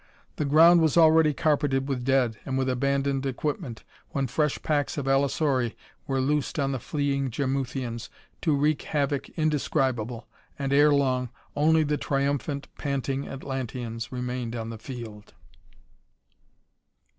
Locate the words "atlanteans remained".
13.27-14.55